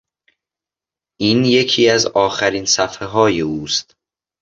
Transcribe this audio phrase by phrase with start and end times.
[1.19, 3.95] این یکی از آخرین صفحههای او است.